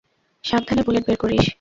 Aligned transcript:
সাবধানে 0.43 0.81
বুলেট 0.87 1.03
বের 1.07 1.17
করিস। 1.17 1.45